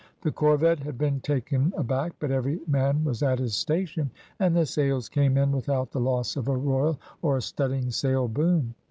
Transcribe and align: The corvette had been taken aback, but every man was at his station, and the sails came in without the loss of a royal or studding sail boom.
The 0.23 0.31
corvette 0.31 0.79
had 0.79 0.97
been 0.97 1.19
taken 1.19 1.71
aback, 1.77 2.13
but 2.17 2.31
every 2.31 2.59
man 2.67 3.03
was 3.03 3.21
at 3.21 3.37
his 3.37 3.55
station, 3.55 4.09
and 4.39 4.55
the 4.55 4.65
sails 4.65 5.07
came 5.07 5.37
in 5.37 5.51
without 5.51 5.91
the 5.91 5.99
loss 6.01 6.35
of 6.35 6.47
a 6.47 6.57
royal 6.57 6.99
or 7.21 7.39
studding 7.39 7.91
sail 7.91 8.27
boom. 8.27 8.73